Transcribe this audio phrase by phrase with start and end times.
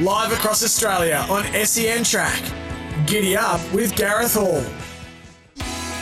[0.00, 2.42] Live across Australia on SEN Track.
[3.06, 4.64] Giddy up with Gareth Hall.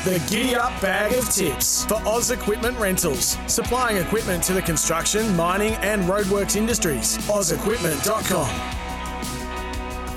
[0.04, 5.34] The Giddy Up Bag of Tips for Oz Equipment Rentals, supplying equipment to the construction,
[5.34, 7.18] mining, and roadworks industries.
[7.26, 8.48] OzEquipment.com.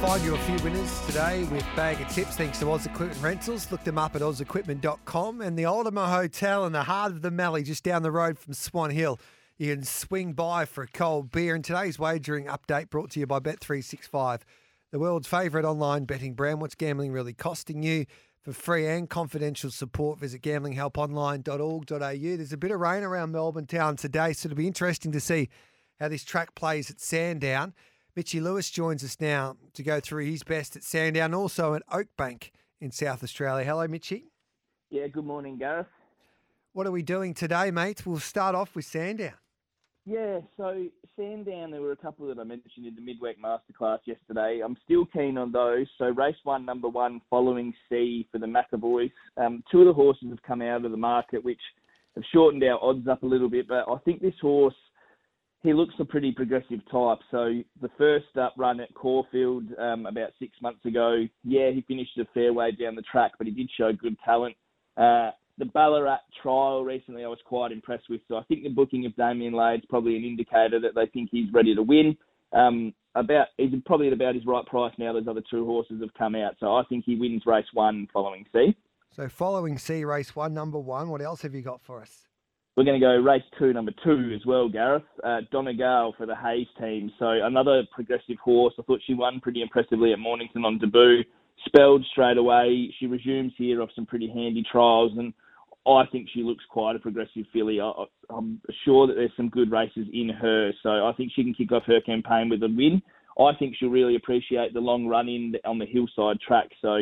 [0.01, 3.71] Find you a few winners today with bag of tips thanks to Oz Equipment Rentals.
[3.71, 7.63] Look them up at ozequipment.com and the Ultima Hotel in the heart of the Mallee,
[7.63, 9.19] just down the road from Swan Hill.
[9.57, 11.53] You can swing by for a cold beer.
[11.53, 14.41] And today's wagering update brought to you by Bet365,
[14.91, 16.59] the world's favourite online betting brand.
[16.59, 18.05] What's gambling really costing you?
[18.41, 22.35] For free and confidential support, visit gamblinghelponline.org.au.
[22.35, 25.47] There's a bit of rain around Melbourne town today, so it'll be interesting to see
[25.99, 27.73] how this track plays at Sandown.
[28.17, 32.49] Mitchy Lewis joins us now to go through his best at Sandown, also at Oakbank
[32.81, 33.63] in South Australia.
[33.65, 34.25] Hello, Mitchy.
[34.89, 35.87] Yeah, good morning, Gareth.
[36.73, 38.05] What are we doing today, mate?
[38.05, 39.35] We'll start off with Sandown.
[40.05, 44.61] Yeah, so Sandown, there were a couple that I mentioned in the midweek masterclass yesterday.
[44.63, 45.87] I'm still keen on those.
[45.97, 49.11] So race one, number one, following C for the McAvoys.
[49.37, 51.61] Um, two of the horses have come out of the market, which
[52.15, 53.69] have shortened our odds up a little bit.
[53.69, 54.75] But I think this horse,
[55.61, 57.19] he looks a pretty progressive type.
[57.31, 62.17] So the first up run at Caulfield um, about six months ago, yeah, he finished
[62.17, 64.57] a fair way down the track, but he did show good talent.
[64.97, 68.21] Uh, the Ballarat trial recently, I was quite impressed with.
[68.27, 71.51] So I think the booking of Damian Lane's probably an indicator that they think he's
[71.53, 72.17] ready to win.
[72.51, 75.13] Um, about he's probably at about his right price now.
[75.13, 78.45] Those other two horses have come out, so I think he wins race one following
[78.51, 78.75] C.
[79.11, 81.09] So following C, race one, number one.
[81.09, 82.27] What else have you got for us?
[82.75, 85.03] We're going to go race two, number two as well, Gareth.
[85.23, 87.11] Uh, Donegal for the Hayes team.
[87.19, 88.73] So another progressive horse.
[88.79, 91.23] I thought she won pretty impressively at Mornington on debut.
[91.65, 92.93] Spelled straight away.
[92.99, 95.33] She resumes here off some pretty handy trials, and
[95.87, 97.79] I think she looks quite a progressive filly.
[97.81, 97.91] I,
[98.29, 101.71] am sure that there's some good races in her, so I think she can kick
[101.71, 103.01] off her campaign with a win.
[103.39, 106.99] I think she'll really appreciate the long run in on the hillside track, so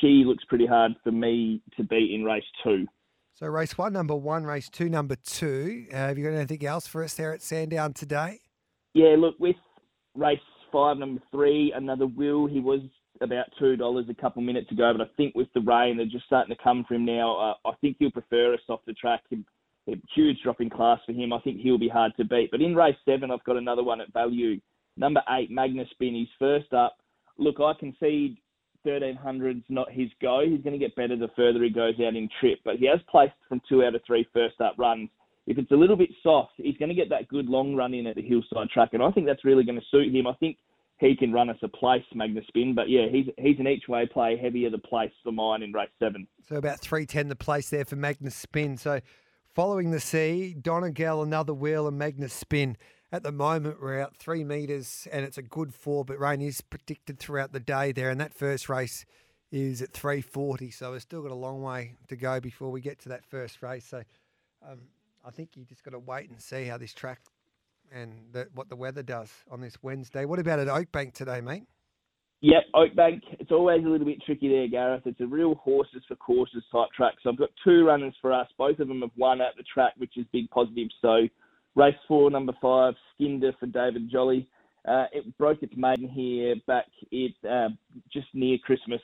[0.00, 2.86] she looks pretty hard for me to beat in race two.
[3.34, 5.86] So race one, number one, race two, number two.
[5.92, 8.40] Uh, have you got anything else for us there at Sandown today?
[8.94, 9.56] Yeah, look, with
[10.14, 10.38] race
[10.72, 12.46] five, number three, another Will.
[12.46, 12.80] He was
[13.20, 16.26] about two dollars a couple minutes ago, but I think with the rain, they're just
[16.26, 17.36] starting to come for him now.
[17.36, 19.22] Uh, I think he'll prefer a softer track.
[19.88, 21.32] A huge drop in class for him.
[21.32, 22.50] I think he'll be hard to beat.
[22.50, 24.60] But in race seven, I've got another one at value.
[24.96, 25.88] Number eight, Magnus.
[25.98, 26.96] He's first up.
[27.38, 28.38] Look, I concede
[28.86, 30.42] 1300's not his go.
[30.48, 33.00] He's going to get better the further he goes out in trip, but he has
[33.10, 35.08] placed from two out of three first up runs.
[35.46, 38.06] If it's a little bit soft, he's going to get that good long run in
[38.06, 40.26] at the hillside track, and I think that's really going to suit him.
[40.26, 40.56] I think
[40.98, 42.74] he can run us a place, Magnus Spin.
[42.74, 45.90] But yeah, he's he's an each way play, heavier the place for mine in race
[45.98, 46.26] seven.
[46.48, 48.76] So about three ten the place there for Magnus Spin.
[48.76, 49.00] So
[49.54, 52.76] following the sea, Donegal another wheel and Magnus Spin.
[53.12, 56.60] At the moment, we're out three metres and it's a good four, but rain is
[56.60, 58.10] predicted throughout the day there.
[58.10, 59.06] And that first race
[59.52, 62.98] is at 340, so we've still got a long way to go before we get
[63.00, 63.86] to that first race.
[63.86, 64.02] So
[64.68, 64.80] um,
[65.24, 67.20] I think you just got to wait and see how this track
[67.92, 70.24] and the, what the weather does on this Wednesday.
[70.24, 71.64] What about at Oakbank today, mate?
[72.42, 73.22] Yep, Oakbank.
[73.38, 75.02] It's always a little bit tricky there, Gareth.
[75.06, 77.14] It's a real horses for courses type track.
[77.22, 78.46] So I've got two runners for us.
[78.58, 80.88] Both of them have won at the track, which is big positive.
[81.00, 81.28] So
[81.74, 84.48] race four, number five, Skinder for David Jolly.
[84.86, 87.68] Uh, it broke its maiden here back it uh,
[88.12, 89.00] just near Christmas.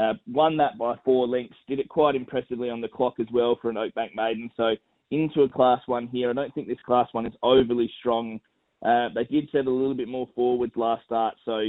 [0.00, 1.56] Uh, won that by four lengths.
[1.68, 4.50] Did it quite impressively on the clock as well for an Oakbank maiden.
[4.56, 4.74] So
[5.10, 6.30] into a class one here.
[6.30, 8.40] I don't think this class one is overly strong.
[8.84, 11.60] Uh, they did set a little bit more forwards last start, so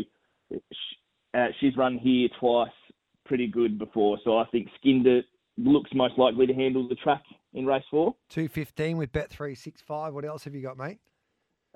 [1.34, 2.70] uh, she's run here twice
[3.26, 4.18] pretty good before.
[4.24, 5.22] So I think Skinder
[5.58, 8.16] looks most likely to handle the track in race four.
[8.30, 10.14] 215 with Bet365.
[10.14, 11.00] What else have you got, mate?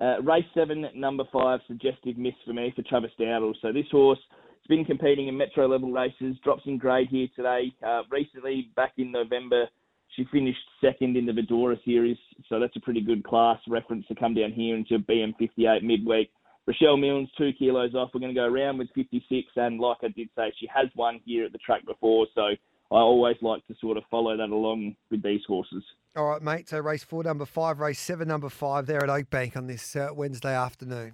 [0.01, 3.53] Uh, race seven, number five, suggestive miss for me for Travis Doudle.
[3.61, 7.73] So this horse has been competing in metro level races, drops in grade here today.
[7.85, 9.65] Uh, recently, back in November,
[10.15, 12.17] she finished second in the Vidora series,
[12.49, 16.29] so that's a pretty good class reference to come down here into BM58 midweek.
[16.65, 18.11] Rochelle Milnes, two kilos off.
[18.13, 21.19] We're going to go around with 56, and like I did say, she has won
[21.25, 22.55] here at the track before, so I
[22.95, 25.83] always like to sort of follow that along with these horses.
[26.15, 26.69] All right, mate.
[26.69, 30.09] So race four, number five, race seven, number five, there at Oakbank on this uh,
[30.13, 31.13] Wednesday afternoon.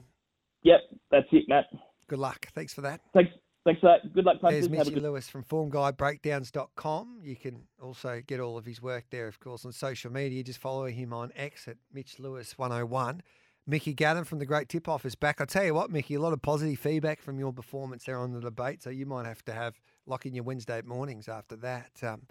[0.64, 0.80] Yep,
[1.10, 1.66] that's it, Matt.
[2.08, 2.48] Good luck.
[2.54, 3.02] Thanks for that.
[3.14, 3.32] Thanks.
[3.70, 4.14] Thanks for that.
[4.16, 4.64] Good luck, There's punters.
[4.64, 7.20] Have Mitchy good Lewis from formguidebreakdowns.com.
[7.22, 10.42] You can also get all of his work there, of course, on social media.
[10.44, 13.22] Just follow him on X at Mitch Lewis 101.
[13.68, 15.40] Mickey Gannon from the Great Tip Off is back.
[15.40, 18.34] I tell you what, Mickey, a lot of positive feedback from your performance there on
[18.34, 21.92] the debate, so you might have to have lock in your Wednesday mornings after that.
[22.02, 22.24] Um,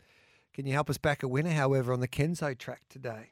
[0.53, 3.31] can you help us back a winner, however, on the Kenzo track today?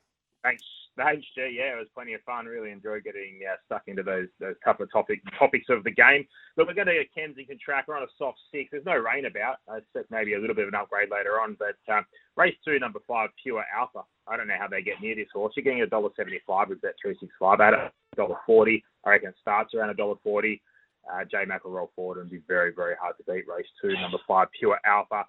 [0.96, 1.56] Thanks, thanks, G.
[1.58, 2.46] Yeah, it was plenty of fun.
[2.46, 6.26] Really enjoyed getting uh, stuck into those those couple of topic topics of the game.
[6.56, 7.86] But we're going to get Kensington track.
[7.86, 8.70] We're on a soft six.
[8.72, 9.56] There's no rain about.
[9.68, 11.56] I expect maybe a little bit of an upgrade later on.
[11.58, 12.04] But um,
[12.36, 14.02] race two, number five, Pure Alpha.
[14.26, 15.54] I don't know how they get near this horse.
[15.56, 18.84] You're getting a dollar seventy-five with that three six five at a dollar forty.
[19.04, 20.62] I reckon it starts around a dollar forty.
[21.06, 23.46] Uh, J Mac will roll forward and be very, very hard to beat.
[23.46, 25.24] Race two, number five, Pure Alpha.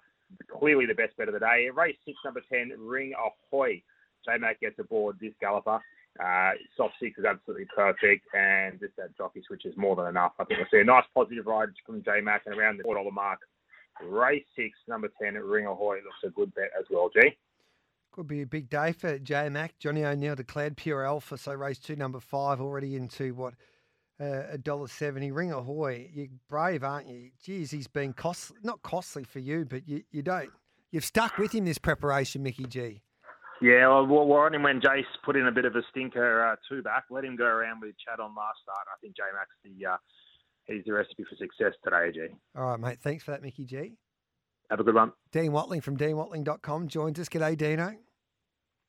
[0.58, 1.68] Clearly the best bet of the day.
[1.72, 3.80] Race six, number 10, Ring Ahoy.
[4.24, 5.80] J Mac gets aboard this galloper.
[6.22, 10.32] Uh, soft six is absolutely perfect, and just that jockey switch is more than enough.
[10.38, 13.12] I think we'll see a nice positive ride from J Mac and around the $4
[13.12, 13.38] mark.
[14.02, 17.36] Race six, number 10, Ring Ahoy looks a good bet as well, G.
[18.12, 19.78] Could be a big day for J Mac.
[19.78, 23.54] Johnny O'Neill declared pure alpha, so race two, number five, already into what
[24.20, 25.30] uh, a dollar seventy.
[25.30, 27.30] Ring Ahoy, you're brave, aren't you?
[27.42, 30.50] Geez, he's been cost not costly for you, but you, you don't.
[30.90, 33.02] You've stuck with him this preparation, Mickey G.
[33.60, 36.46] Yeah, well, we're we're on him when Jace put in a bit of a stinker
[36.46, 37.04] uh, two back.
[37.10, 38.86] Let him go around with Chad on last start.
[38.86, 39.96] I think J Mac's the uh,
[40.66, 42.34] he's the recipe for success today, G.
[42.56, 42.98] All right, mate.
[43.02, 43.94] Thanks for that, Mickey G.
[44.70, 45.12] Have a good one.
[45.32, 47.28] Dean Watling from deanwatling.com joins us.
[47.28, 47.94] G'day, Dino.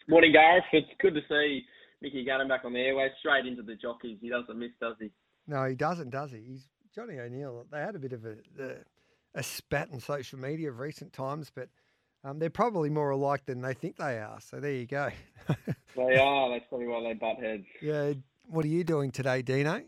[0.07, 0.65] Morning, Gareth.
[0.73, 1.63] It's good to see
[2.01, 4.17] Mickey Gannon back on the airways, straight into the jockeys.
[4.21, 5.11] He doesn't miss, does he?
[5.47, 6.39] No, he doesn't, does he?
[6.39, 7.65] He's Johnny O'Neill.
[7.71, 8.75] They had a bit of a, a,
[9.35, 11.69] a spat on social media of recent times, but
[12.23, 14.39] um, they're probably more alike than they think they are.
[14.41, 15.09] So there you go.
[15.95, 16.49] They are.
[16.51, 17.65] That's probably why they butt heads.
[17.81, 18.13] yeah.
[18.45, 19.81] What are you doing today, Dino?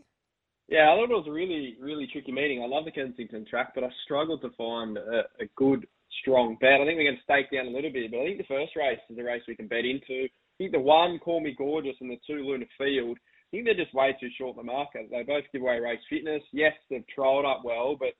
[0.68, 2.62] Yeah, I thought it was a really, really tricky meeting.
[2.62, 5.86] I love the Kensington track, but I struggled to find a, a good,
[6.20, 6.80] strong bet.
[6.80, 8.76] I think we're going to stake down a little bit, but I think the first
[8.76, 10.26] race is a race we can bet into.
[10.26, 13.84] I think the one, Call Me Gorgeous, and the two, Luna Field, I think they're
[13.84, 15.08] just way too short in the market.
[15.10, 16.42] They both give away race fitness.
[16.52, 18.14] Yes, they've trialled up well, but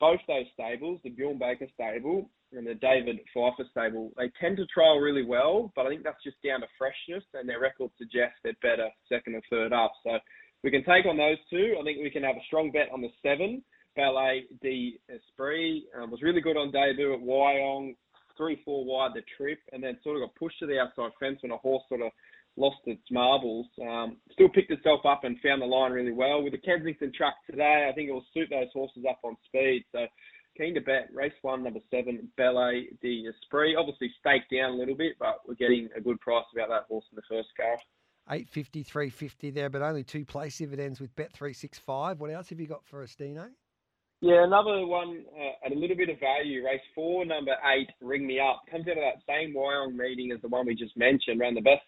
[0.00, 4.66] both those stables, the Bjorn Baker stable and the David Pfieffer stable, they tend to
[4.66, 8.36] trial really well, but I think that's just down to freshness, and their record suggests
[8.42, 9.92] they're better second or third up.
[10.04, 10.18] So
[10.62, 11.76] we can take on those two.
[11.80, 13.62] I think we can have a strong bet on the seven.
[13.96, 17.94] Ballet D Esprit um, was really good on debut at Wyong,
[18.36, 21.38] three four wide the trip, and then sort of got pushed to the outside fence
[21.42, 22.10] when a horse sort of
[22.56, 23.66] lost its marbles.
[23.82, 26.42] Um, still picked itself up and found the line really well.
[26.42, 29.84] With the Kensington track today, I think it will suit those horses up on speed.
[29.92, 30.06] So
[30.56, 33.76] keen to bet race one, number seven, Ballet D Esprit.
[33.76, 37.04] Obviously staked down a little bit, but we're getting a good price about that horse
[37.10, 37.76] in the first car.
[38.30, 42.18] 850, 350 there, but only two place dividends with Bet365.
[42.18, 43.48] What else have you got for us, Dino?
[44.22, 46.64] Yeah, another one uh, at a little bit of value.
[46.64, 48.62] Race four, number eight, Ring Me Up.
[48.70, 51.40] Comes out of that same Wyong meeting as the one we just mentioned.
[51.40, 51.84] Ran the best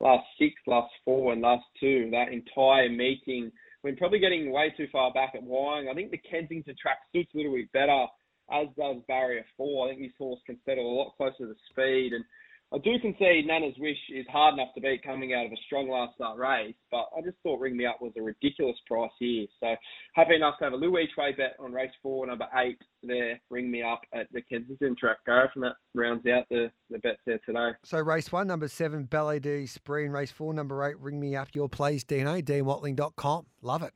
[0.00, 2.08] last six, last four, and last two.
[2.10, 3.52] That entire meeting.
[3.82, 5.90] We're probably getting way too far back at Wyong.
[5.90, 8.06] I think the Kensington track suits a little bit better,
[8.52, 9.86] as does Barrier Four.
[9.86, 12.12] I think this horse can settle a lot closer to speed.
[12.12, 12.24] And
[12.72, 15.88] I do concede Nana's Wish is hard enough to beat coming out of a strong
[15.88, 19.46] last start race, but I just thought Ring Me Up was a ridiculous price here.
[19.58, 19.74] So
[20.14, 23.40] happy enough to have a little each way bet on race four, number eight there,
[23.50, 25.16] Ring Me Up at the Kensington track.
[25.26, 27.70] Gareth, and that rounds out the, the bets there today.
[27.84, 31.34] So race one, number seven, Ballet D Esprit, and race four, number eight, Ring Me
[31.34, 31.48] Up.
[31.54, 33.46] Your plays, Dino, deanwatling.com.
[33.62, 33.92] Love it.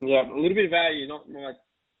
[0.00, 1.52] Yeah, a little bit of value, not my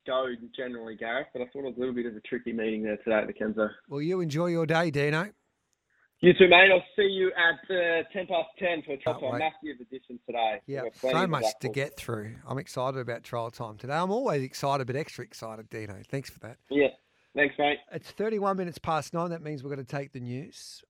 [0.08, 2.82] go generally, Gareth, but I thought it was a little bit of a tricky meeting
[2.82, 3.68] there today at the Kenzo.
[3.88, 5.30] Well, you enjoy your day, Dino.
[6.20, 6.70] You too, mate.
[6.72, 9.38] I'll see you at uh, 10 past 10 for a trial Can't time.
[9.38, 10.60] Massive edition today.
[10.66, 12.34] Yeah, We've got plenty so much to get through.
[12.46, 13.92] I'm excited about trial time today.
[13.94, 16.00] I'm always excited, but extra excited, Dino.
[16.08, 16.56] Thanks for that.
[16.70, 16.88] Yeah.
[17.36, 17.78] Thanks, mate.
[17.92, 19.30] It's 31 minutes past nine.
[19.30, 20.82] That means we're going to take the news.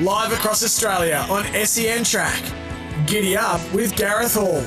[0.00, 2.42] Live across Australia on SEN Track.
[3.06, 4.64] Giddy Up with Gareth Hall.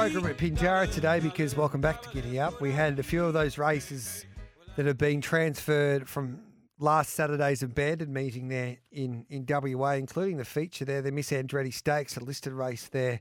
[0.00, 2.58] Program at Pinjarra today because welcome back to Giddy Up.
[2.58, 4.24] We had a few of those races
[4.76, 6.40] that have been transferred from
[6.78, 11.70] last Saturday's abandoned meeting there in, in WA, including the feature there, the Miss Andretti
[11.70, 13.20] Stakes, a listed race there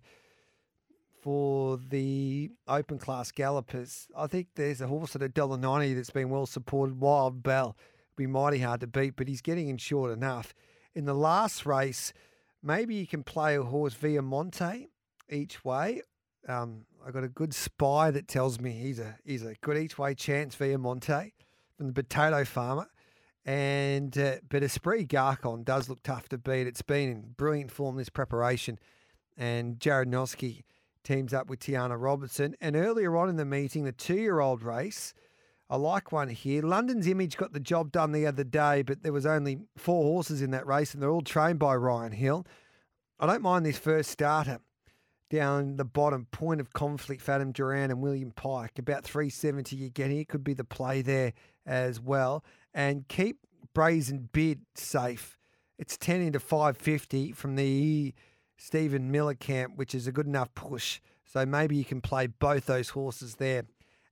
[1.22, 4.08] for the open class gallopers.
[4.18, 7.02] I think there's a horse at $1.90 that's been well supported.
[7.02, 7.76] Wild Bell
[8.16, 10.54] be mighty hard to beat, but he's getting in short enough.
[10.96, 12.14] In the last race,
[12.64, 14.88] maybe you can play a horse via Monte
[15.30, 16.04] each way.
[16.48, 19.98] Um, I got a good spy that tells me he's a he's a good each
[19.98, 21.34] way chance via Monte
[21.78, 22.88] from the potato farmer.
[23.46, 26.68] And uh, but Esprit Garcon does look tough to beat.
[26.68, 28.80] It's been in brilliant form this preparation,
[29.38, 30.64] and Jarrad Noske
[31.04, 32.56] teams up with Tiana Robertson.
[32.62, 35.14] And earlier on in the meeting, the two-year-old race,
[35.70, 36.62] I like one here.
[36.62, 40.42] London's Image got the job done the other day, but there was only four horses
[40.42, 42.46] in that race, and they're all trained by Ryan Hill.
[43.20, 44.60] I don't mind this first starter
[45.30, 46.28] down the bottom.
[46.32, 48.80] Point of conflict for Adam Durrant and William Pike.
[48.80, 50.20] About 370 you're getting.
[50.20, 51.34] It could be the play there
[51.66, 52.44] as well.
[52.74, 53.40] And keep
[53.74, 55.38] Brazen Bid safe.
[55.78, 58.14] It's 10 into 550 from the
[58.58, 61.00] Stephen Miller camp, which is a good enough push.
[61.26, 63.64] So maybe you can play both those horses there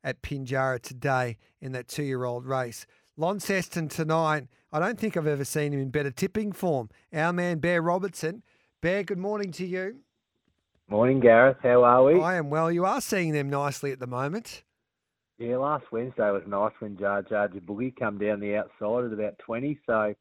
[0.04, 2.86] at Pinjarra today in that two year old race.
[3.18, 4.46] Launceston tonight.
[4.72, 6.90] I don't think I've ever seen him in better tipping form.
[7.14, 8.44] Our man, Bear Robertson.
[8.82, 10.02] Bear, good morning to you.
[10.90, 11.58] Morning, Gareth.
[11.62, 12.22] How are we?
[12.22, 12.72] I am well.
[12.72, 14.64] You are seeing them nicely at the moment.
[15.38, 19.38] Yeah, last Wednesday was nice when Jar Jar Boogie come down the outside at about
[19.40, 19.78] 20.
[19.86, 20.14] So,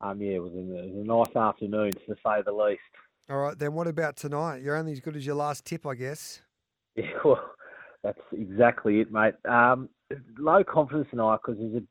[0.00, 2.80] um, yeah, it was, a, it was a nice afternoon, to say the least.
[3.30, 4.62] All right, then what about tonight?
[4.62, 6.42] You're only as good as your last tip, I guess.
[6.96, 7.40] Yeah, well,
[8.02, 9.34] that's exactly it, mate.
[9.48, 9.88] Um,
[10.36, 11.86] low confidence tonight because there's a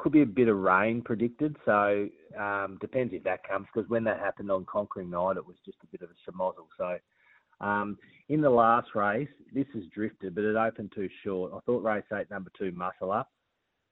[0.00, 1.56] could be a bit of rain predicted.
[1.64, 5.56] So um, depends if that comes because when that happened on Conquering Night, it was
[5.64, 6.66] just a bit of a schmozzle.
[6.80, 11.52] So um, in the last race, this has drifted, but it opened too short.
[11.54, 13.30] I thought race eight, number two, Muscle Up.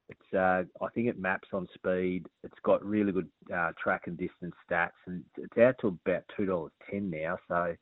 [0.09, 2.27] It's uh, I think it maps on speed.
[2.43, 6.47] It's got really good uh, track and distance stats, and it's out to about two
[6.47, 7.37] dollars ten now.
[7.47, 7.77] So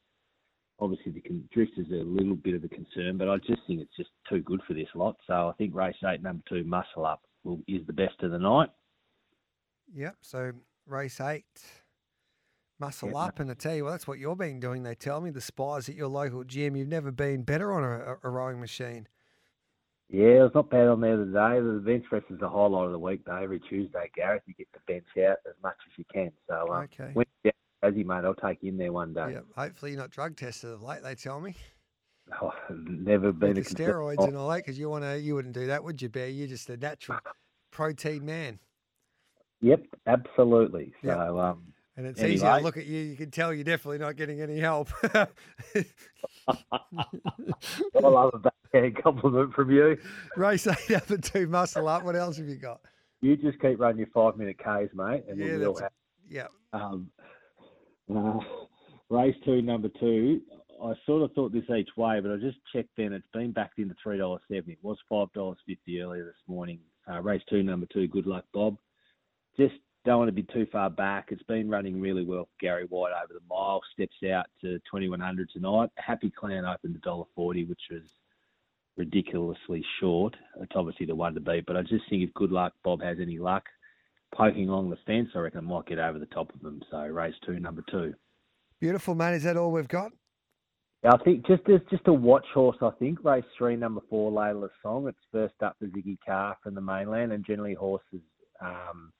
[0.80, 3.80] obviously the con- drift is a little bit of a concern, but I just think
[3.80, 5.16] it's just too good for this lot.
[5.28, 8.38] So I think race eight, number two, Muscle Up will, is the best of the
[8.38, 8.70] night.
[9.94, 10.16] Yep.
[10.22, 10.52] So
[10.86, 11.44] race eight,
[12.78, 13.16] muscle Yep.
[13.16, 14.82] up, and I tell you well, that's what you've been doing.
[14.82, 16.76] They tell me the spies at your local gym.
[16.76, 19.08] You've never been better on a, a- rowing machine.
[20.08, 21.60] Yeah, it was not bad on there today.
[21.60, 23.36] The bench press is the highlight of the week, though.
[23.36, 26.30] Every Tuesday, Gareth, you get the bench out as much as you can.
[26.48, 27.10] So, um, Okay.
[27.14, 27.52] when you're
[27.82, 29.32] down, Tassie, mate, I'll take you in there one day.
[29.32, 29.40] Yeah.
[29.56, 31.02] Hopefully you're not drug tested of late.
[31.02, 31.56] They tell me.
[32.40, 35.18] Oh, never been With a the steroids Oh, and all that, because you want to,
[35.18, 36.28] you wouldn't do that, would you, Bear?
[36.28, 37.18] You're just a natural
[37.72, 38.60] protein man.
[39.60, 40.92] Yep, absolutely.
[41.02, 41.18] So, Yep.
[41.18, 42.38] um, And it's easy.
[42.44, 44.90] to look at you, you can tell you're definitely not getting any help.
[45.14, 45.26] I
[48.02, 49.96] love a backhand compliment from you.
[50.36, 52.04] Race eight up and two muscle up.
[52.04, 52.80] What else have you got?
[53.22, 55.80] You just keep running your five minute Ks, mate, and Yeah, we'll be all that's-
[55.82, 55.94] happy.
[56.28, 56.48] Yeah.
[56.72, 57.10] Um,
[58.14, 58.40] uh,
[59.10, 60.42] race two, number two.
[60.82, 63.12] I sort of thought this each way, but I just checked then.
[63.14, 64.72] It's been backed into three dollars seventy.
[64.72, 66.80] It was five dollars fifty earlier this morning.
[67.10, 68.06] Uh, race two, number two.
[68.08, 68.76] Good luck, Bob.
[69.58, 69.74] Just
[70.06, 71.28] don't want to be too far back.
[71.30, 73.82] It's been running really well for Gary White over the mile.
[73.92, 75.90] Steps out to twenty one hundred tonight.
[75.96, 78.02] Happy Clan opened a dollar forty, which was
[78.96, 80.34] ridiculously short.
[80.62, 83.18] It's obviously the one to beat, but I just think if Good Luck Bob has
[83.20, 83.64] any luck,
[84.34, 86.80] poking along the fence, I reckon I might get over the top of them.
[86.90, 88.14] So race two, number two.
[88.80, 89.34] Beautiful, man.
[89.34, 90.12] Is that all we've got?
[91.02, 92.78] Yeah, I think just as just a watch horse.
[92.80, 95.08] I think race three, number four, Layla's Song.
[95.08, 98.22] It's first up for Ziggy Carr from the mainland, and generally horses
[98.62, 99.12] um,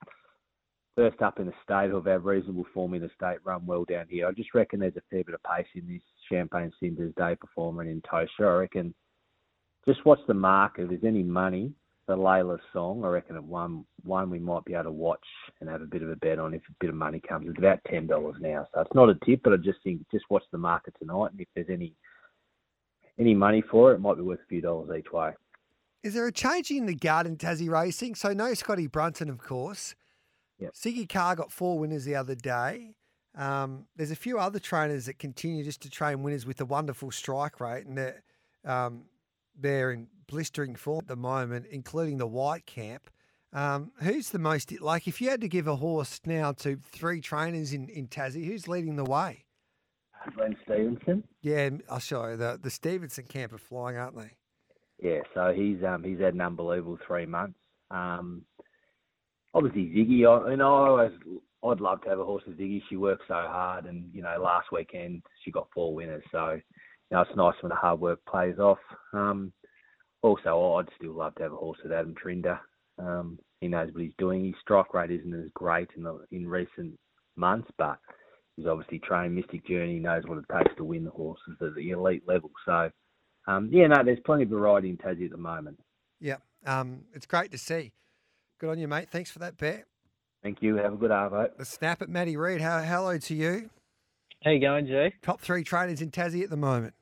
[0.97, 3.85] first up in the state who have had reasonable form in the state run well
[3.85, 4.27] down here.
[4.27, 7.83] I just reckon there's a fair bit of pace in this Champagne Cinders Day performer
[7.83, 8.41] and in Tosha.
[8.41, 8.95] I reckon
[9.87, 10.85] just watch the market.
[10.85, 11.73] If there's any money
[12.07, 15.27] for Layla's Song, I reckon at one one we might be able to watch
[15.61, 17.47] and have a bit of a bet on if a bit of money comes.
[17.49, 20.25] It's about ten dollars now, so it's not a tip, but I just think just
[20.31, 21.93] watch the market tonight, and if there's any
[23.19, 25.33] any money for it, it might be worth a few dollars each way.
[26.03, 28.15] Is there a change in the guard in Tassie racing?
[28.15, 29.95] So no Scotty Brunton, of course.
[30.59, 30.75] Yep.
[30.75, 32.95] Siggy Carr got four winners the other day.
[33.37, 37.11] Um, there's a few other trainers that continue just to train winners with a wonderful
[37.11, 38.23] strike rate, and they're,
[38.65, 39.05] um,
[39.59, 43.11] they're in blistering form at the moment, including the White Camp.
[43.53, 45.07] Um, who's the most like?
[45.07, 48.69] If you had to give a horse now to three trainers in in Tassie, who's
[48.69, 49.45] leading the way?
[50.35, 51.25] Glenn Stevenson.
[51.43, 52.37] Yeah, I'll show you.
[52.37, 54.33] The the Stevenson camp are flying, aren't they?
[54.99, 57.59] Yeah, so he's um, he's had an unbelievable three months.
[57.91, 58.43] Um,
[59.57, 61.13] obviously Ziggy, I, you know, I always
[61.65, 62.83] I'd love to have a horse with Ziggy.
[62.89, 66.23] She works so hard, and you know, last weekend she got four winners.
[66.31, 66.61] So, you
[67.11, 68.79] know, it's nice when the hard work plays off.
[69.13, 69.53] Um,
[70.23, 72.61] also, I'd still love to have a horse with Adam Trinder.
[72.99, 74.45] Um, he knows what he's doing.
[74.45, 76.99] His strike rate isn't as great in the in recent
[77.37, 77.99] months, but
[78.57, 79.99] he's obviously trained Mystic Journey.
[79.99, 82.51] Knows what it takes to win the horses at the elite level.
[82.67, 82.91] So,
[83.49, 85.81] um, yeah, no, there's plenty of variety in Tassie at the moment.
[86.21, 86.37] Yeah,
[86.67, 87.93] um, it's great to see.
[88.59, 89.09] Good on you, mate.
[89.11, 89.85] Thanks for that bet.
[90.43, 90.77] Thank you.
[90.77, 91.49] Have a good Arvo.
[91.57, 92.61] The snap at Matty Reid.
[92.61, 93.71] How, hello to you.
[94.45, 95.11] How you going, G?
[95.23, 96.95] Top three trainers in Tassie at the moment.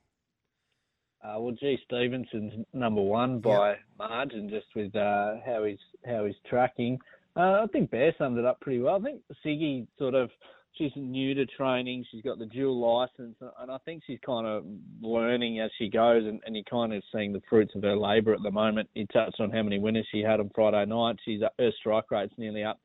[1.23, 3.79] Uh, well, G Stevenson's number one by Yep.
[3.99, 6.99] margin, just with uh, how he's how he's tracking.
[7.37, 8.97] Uh, I think Bear summed it up pretty well.
[8.97, 10.31] I think Siggy sort of
[10.77, 12.05] she's new to training.
[12.11, 14.65] She's got the dual license, and I think she's kind of
[15.01, 16.25] learning as she goes.
[16.25, 18.89] And, and you're kind of seeing the fruits of her labour at the moment.
[18.95, 21.17] You touched on how many winners she had on Friday night.
[21.25, 22.81] She's her strike rate's nearly up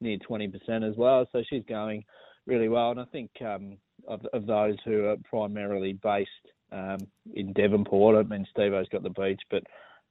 [0.00, 0.52] near 20%
[0.88, 1.26] as well.
[1.32, 2.04] So she's going
[2.46, 2.90] really well.
[2.90, 3.76] And I think um,
[4.06, 6.30] of, of those who are primarily based
[6.72, 6.98] um,
[7.34, 9.62] in Devonport, I mean, Steve-O's got the beach, but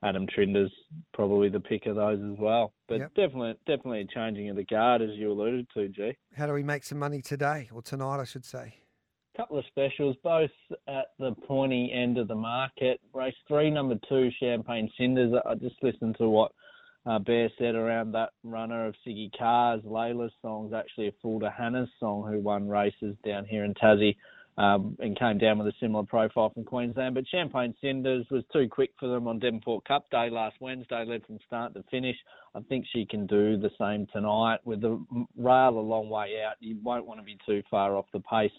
[0.05, 0.71] Adam Trinder's
[1.13, 2.73] probably the pick of those as well.
[2.87, 3.13] But Yep.
[3.15, 6.15] definitely, definitely a changing of the guard, as you alluded to, G.
[6.35, 8.75] How do we make some money today or tonight, I should say?
[9.35, 10.49] couple of specials, both
[10.87, 13.01] at the pointy end of the market.
[13.13, 15.33] Race three, number two, Champagne Cinders.
[15.45, 16.53] I just listened to what
[17.05, 19.81] uh, Bear said around that runner of Siggy Carr's.
[19.81, 24.15] Layla's song's actually a full to Hannah's song, who won races down here in Tassie.
[24.57, 27.13] Um, and came down with a similar profile from Queensland.
[27.13, 31.25] But Champagne Cinders was too quick for them on Devonport Cup Day last Wednesday, led
[31.25, 32.15] from start to finish.
[32.55, 35.03] I think she can do the same tonight with the
[35.37, 36.55] rail a long way out.
[36.61, 38.49] You won't want to be too far off the pace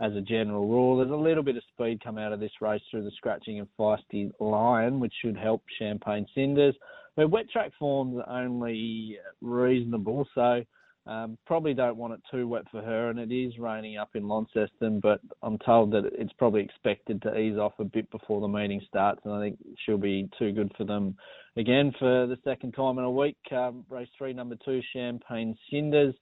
[0.00, 0.98] as a general rule.
[0.98, 3.68] There's a little bit of speed come out of this race through the scratching of
[3.78, 6.74] Feisty Lion, which should help Champagne Cinders.
[7.16, 10.64] Her wet track form's only reasonable, so
[11.06, 13.10] um, probably don't want it too wet for her.
[13.10, 17.36] And it is raining up in Launceston, but I'm told that it's probably expected to
[17.36, 20.72] ease off a bit before the meeting starts, and I think she'll be too good
[20.76, 21.16] for them
[21.56, 23.38] again for the second time in a week.
[23.50, 26.14] Um, race three, number two, Champagne Cinders.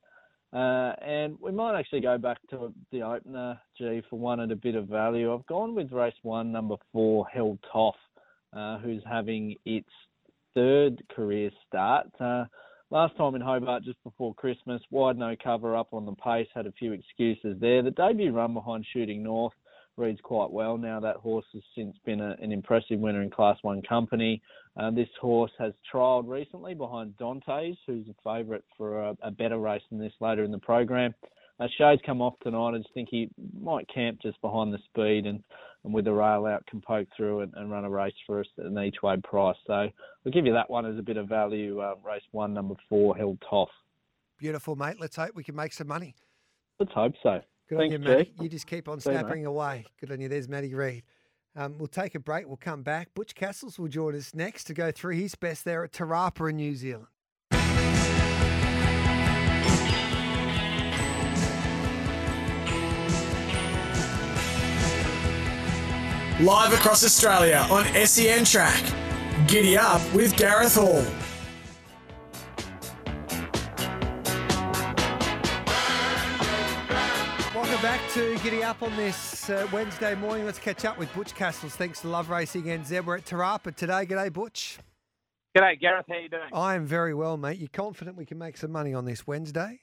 [0.51, 4.57] Uh, and we might actually go back to the opener, G, for one at a
[4.57, 5.35] bit of value.
[5.35, 7.97] I've gone with race one, number four, Held Toff,
[8.57, 9.91] uh, who's having its
[10.55, 12.07] third career start.
[12.19, 12.45] Uh,
[12.91, 16.67] last time in Hobart, just before Christmas, wide no cover up on the pace, had
[16.67, 17.83] a few excuses there.
[17.83, 19.53] The debut run behind Shooting North
[19.97, 21.01] reads quite well now.
[21.01, 24.41] That horse has since been a, an impressive winner in Class 1 company.
[24.77, 29.59] Uh, this horse has trialled recently behind Dante's, who's a favourite for a, a better
[29.59, 31.15] race than this later in the program.
[31.61, 32.75] Uh, Shay's come off tonight.
[32.75, 33.29] I just think he
[33.61, 35.43] might camp just behind the speed and,
[35.89, 38.47] and with the rail out can poke through and, and run a race for us
[38.59, 39.57] at an each way price.
[39.67, 41.81] So I'll give you that one as a bit of value.
[41.81, 43.71] Uh, race one, number four, Held Toff.
[44.39, 44.97] Beautiful, mate.
[45.01, 46.15] Let's hope we can make some money.
[46.79, 47.41] Let's hope so.
[47.71, 48.33] Good Thanks, on you, Matty.
[48.39, 49.87] You just keep on See you, snapping away.
[49.99, 50.29] Good on you.
[50.29, 51.05] There's Matty Reid.
[51.57, 52.47] Um, we'll take a break.
[52.47, 53.15] We'll come back.
[53.15, 56.51] Butch Castles will join us next to go through his best there at Te Rapa
[56.51, 57.07] in New Zealand.
[66.41, 68.81] Live across Australia on SEN Track.
[69.49, 71.03] Giddy up with Gareth Hall.
[77.53, 80.47] Welcome back to Giddy Up on this uh, Wednesday morning.
[80.47, 81.75] Let's catch up with Butch Castles.
[81.75, 83.05] Thanks to Love Racing NZ.
[83.05, 84.07] We're at Te Rapa today.
[84.07, 84.79] G'day, Butch.
[85.57, 86.07] G'day, Gareth.
[86.09, 86.51] How you doing?
[86.53, 87.59] I am very well, mate.
[87.59, 89.81] You confident we can make some money on this Wednesday?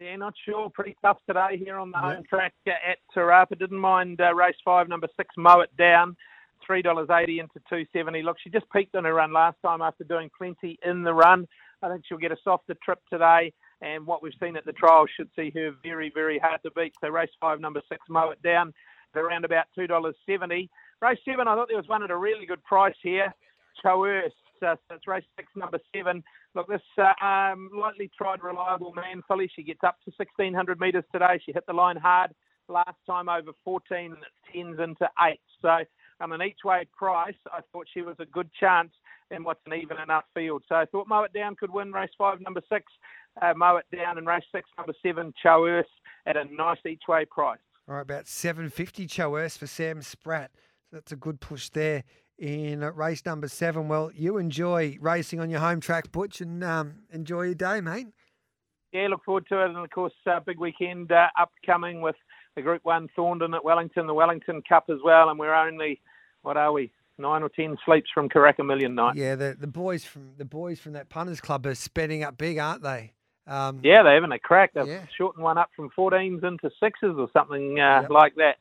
[0.00, 0.70] Yeah, not sure.
[0.70, 2.14] Pretty tough today here on the Yeah.
[2.14, 3.58] home track at Te Rapa.
[3.58, 6.16] Didn't mind uh, race five, number six, Mow It Down.
[6.64, 8.22] Three dollars eighty into two seventy.
[8.22, 11.46] Look, she just peaked on her run last time after doing plenty in the run.
[11.82, 15.06] I think she'll get a softer trip today, and what we've seen at the trial
[15.06, 16.94] should see her very, very hard to beat.
[17.00, 18.72] So race five, number six, Mow It Down,
[19.14, 20.68] around about two dollars seventy.
[21.00, 23.32] Race seven, I thought there was one at a really good price here.
[23.82, 24.32] Coerce.
[24.62, 26.22] Uh, so it's race six, number seven.
[26.54, 29.50] Look, this uh, um, lightly tried, reliable man filly.
[29.54, 31.40] She gets up to 1600 metres today.
[31.44, 32.32] She hit the line hard
[32.68, 34.16] last time over 14 and
[34.52, 35.40] tens into eight.
[35.62, 35.78] So
[36.20, 38.90] on an each way price, I thought she was a good chance
[39.30, 40.62] in what's an even enough field.
[40.68, 42.84] So I thought Mow It Down could win race five, number six.
[43.40, 45.84] Uh, Mow It Down and race six, number seven, Choearth
[46.26, 47.58] at a nice each way price.
[47.88, 50.50] All right, about 750 Choers for Sam Spratt.
[50.90, 52.04] So that's a good push there
[52.38, 53.88] in uh, race number seven.
[53.88, 58.06] Well, you enjoy racing on your home track, Butch, and um, enjoy your day, mate.
[58.92, 59.68] Yeah, look forward to it.
[59.68, 62.16] And of course, uh, big weekend uh, upcoming with
[62.56, 65.28] the Group 1 Thorndon at Wellington, the Wellington Cup as well.
[65.28, 66.00] And we're only,
[66.42, 69.16] what are we, nine or ten sleeps from Karaka Million night.
[69.16, 72.58] Yeah, the the boys from the boys from that punters club are spending up big,
[72.58, 73.12] aren't they?
[73.46, 74.72] Um, Yeah, they're having a crack.
[74.74, 75.06] They've Yeah.
[75.16, 78.58] shortened one up from 14s into sixes or something uh, like that.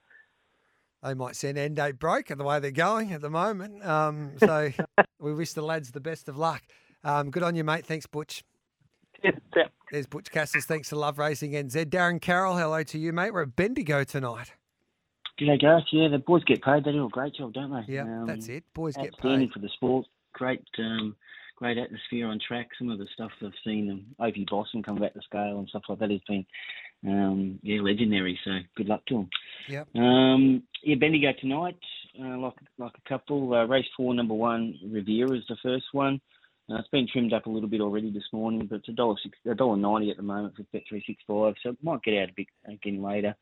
[1.07, 3.85] They might send end date broke at the way they're going at the moment.
[3.85, 4.71] Um, so
[5.19, 6.63] we wish the lads the best of luck.
[7.03, 7.85] Um, good on you, mate.
[7.85, 8.43] Thanks, Butch.
[9.91, 10.65] There's Butch Castles.
[10.65, 11.85] Thanks to Love Racing NZ.
[11.85, 13.31] Darren Carroll, hello to you, mate.
[13.31, 14.51] We're at Bendigo tonight.
[15.39, 15.85] G'day, Gareth.
[15.91, 16.83] Yeah, the boys get paid.
[16.83, 17.93] They do a great job, don't they?
[17.93, 18.63] Yeah, that's it.
[18.73, 19.53] Boys get outstanding paid.
[19.53, 20.07] for the sport.
[20.33, 21.15] Great, um,
[21.55, 22.69] great atmosphere on track.
[22.77, 25.83] Some of the stuff I've seen, um, Opie Bosson come back to scale and stuff
[25.89, 26.45] like that has been,
[27.07, 28.39] um, yeah, legendary.
[28.43, 29.29] So good luck to them.
[29.69, 29.95] Yep.
[29.95, 31.77] Um, yeah, Bendigo tonight,
[32.21, 33.53] uh, like like a couple.
[33.53, 36.19] Uh, race four, number one, Riviera is the first one.
[36.69, 39.77] Uh, it's been trimmed up a little bit already this morning, but it's a dollar
[39.77, 41.53] ninety at the moment for Bet three six five.
[41.63, 43.35] So it might get out a bit again later.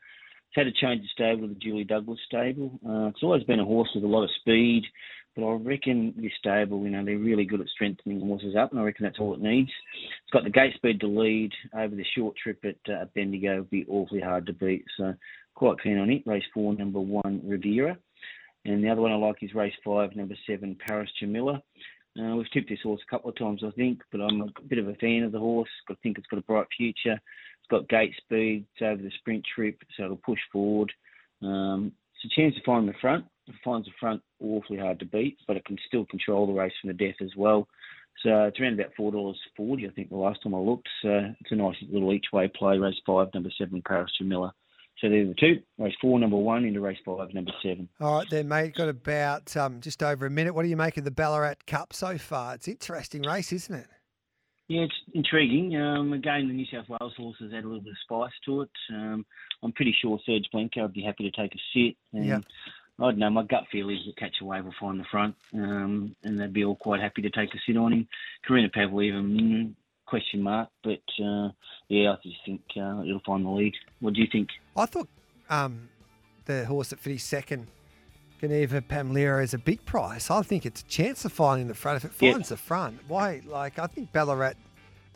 [0.48, 2.80] It's had a change of stable the Julie Douglas stable.
[2.88, 4.84] Uh, it's always been a horse with a lot of speed,
[5.36, 8.80] but I reckon this stable, you know, they're really good at strengthening horses up, and
[8.80, 9.72] I reckon that's all it needs.
[10.24, 13.58] It's got the gate speed to lead over the short trip at uh, Bendigo.
[13.58, 14.86] Would be awfully hard to beat.
[14.98, 15.14] So
[15.56, 16.24] quite keen on it.
[16.26, 17.98] Race four, number one, Riviera.
[18.66, 21.62] And the other one I like is race five, number seven, Paris Jamila.
[22.18, 24.80] Uh, we've tipped this horse a couple of times, I think, but I'm a bit
[24.80, 25.70] of a fan of the horse.
[25.90, 27.14] I think it's got a bright future.
[27.14, 28.66] It's got gate speed.
[28.74, 30.92] It's over the sprint trip, so it'll push forward.
[31.42, 33.26] Um, it's a chance to find the front.
[33.48, 36.74] It finds the front awfully hard to beat, but it can still control the race
[36.82, 37.68] from the death as well.
[38.24, 40.88] So it's around about four dollars forty, I think, the last time I looked.
[41.02, 42.78] So it's a nice little each way play.
[42.78, 44.54] Race five, number seven, Paris Jamila.
[45.02, 45.62] So they're the two.
[45.78, 47.90] Race four, number one, into race five, number seven.
[48.00, 48.76] All right, then, mate.
[48.76, 50.56] Got about um, just over a minute.
[50.56, 52.56] What do you make of the Ballarat Cup so far?
[52.56, 53.88] It's an interesting race, isn't it?
[54.68, 55.76] Yeah, it's intriguing.
[55.80, 58.70] Um, again, the New South Wales horses add a little bit of spice to it.
[58.90, 59.26] Um,
[59.62, 61.96] I'm pretty sure Serge Blanco would be happy to take a sit.
[62.14, 62.40] And Yeah.
[62.98, 63.30] I don't know.
[63.30, 66.54] My gut feel is that Catch a Wave will find the front, um, and they'd
[66.54, 68.08] be all quite happy to take a sit on him.
[68.48, 69.74] Karina Pavleva,
[70.06, 71.50] question mark, but uh,
[71.88, 73.74] yeah, I just think uh, it'll find the lead.
[74.00, 74.50] What do you think?
[74.76, 75.08] I thought
[75.50, 75.90] um,
[76.46, 77.68] the horse that finished second,
[78.40, 80.30] Geneva Pamlera, is a big price.
[80.30, 82.04] I think it's a chance of finding the front.
[82.04, 83.42] If it finds the front, why?
[83.46, 84.54] Like, I think Ballarat,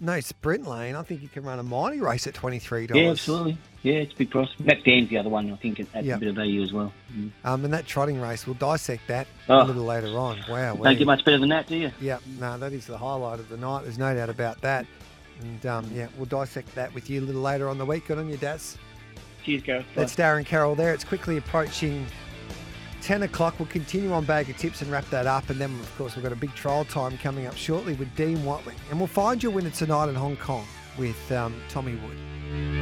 [0.01, 0.95] no sprint lane.
[0.95, 2.93] I think you can run a mighty race at $23.
[2.95, 3.57] Yeah, absolutely.
[3.83, 4.49] Yeah, it's a big price.
[4.59, 5.51] Mac Dan's the other one.
[5.51, 6.15] I think it adds Yeah.
[6.15, 6.91] a bit of value as well.
[7.15, 7.31] Mm.
[7.45, 9.63] Um, and that trotting race, we'll dissect that Oh.
[9.63, 10.39] a little later on.
[10.49, 10.75] Wow.
[10.75, 11.91] Don't get much better than that, do you?
[12.01, 13.83] Yeah, no, that is the highlight of the night.
[13.83, 14.85] There's no doubt about that.
[15.41, 18.07] And um, yeah, we'll dissect that with you a little later on the week.
[18.07, 18.77] Good on you, Daz.
[19.45, 19.85] Cheers, Gareth.
[19.95, 20.93] That's Darren Carroll there.
[20.93, 22.05] It's quickly approaching
[23.01, 23.59] 10 o'clock.
[23.59, 25.49] We'll continue on Bag of Tips and wrap that up.
[25.49, 28.43] And then, of course, we've got a big trial time coming up shortly with Dean
[28.45, 28.77] Watling.
[28.89, 30.65] And we'll find your winner tonight in Hong Kong
[30.97, 32.78] with um, Tommy Wood.